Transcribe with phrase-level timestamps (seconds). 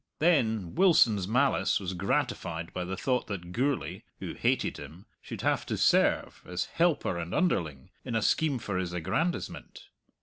[0.17, 5.63] Then, Wilson's malice was gratified by the thought that Gourlay, who hated him, should have
[5.67, 9.89] to serve, as helper and underling, in a scheme for his aggrandizement.